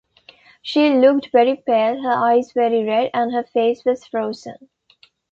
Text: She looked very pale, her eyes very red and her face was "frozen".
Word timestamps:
She 0.63 0.89
looked 0.89 1.31
very 1.31 1.57
pale, 1.57 2.01
her 2.01 2.11
eyes 2.25 2.53
very 2.53 2.83
red 2.83 3.11
and 3.13 3.31
her 3.31 3.43
face 3.43 3.85
was 3.85 4.03
"frozen". 4.03 4.67